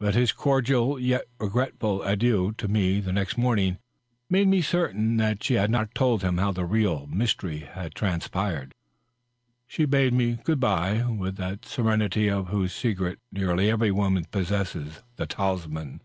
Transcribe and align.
But 0.00 0.16
his 0.16 0.32
cordial 0.32 0.98
yet 0.98 1.26
regretful 1.38 2.02
adieu 2.02 2.50
to 2.58 2.66
me 2.66 2.98
the 2.98 3.12
next 3.12 3.38
morning 3.38 3.78
made 4.28 4.48
me 4.48 4.60
certain 4.60 5.18
that 5.18 5.44
she 5.44 5.54
had 5.54 5.70
not 5.70 5.94
told 5.94 6.22
him 6.24 6.38
how 6.38 6.50
the 6.50 6.64
real" 6.64 7.06
mystery" 7.06 7.58
had 7.60 7.94
tran 7.94 8.20
spired... 8.20 8.74
She 9.68 9.84
bade 9.84 10.14
me 10.14 10.40
good 10.42 10.58
by 10.58 11.04
with 11.04 11.36
that 11.36 11.64
serenity 11.64 12.28
of 12.28 12.48
whose 12.48 12.72
secret 12.74 13.20
nearly 13.30 13.70
every 13.70 13.92
woman 13.92 14.24
possesses 14.24 15.00
the 15.14 15.26
talisman. 15.26 16.00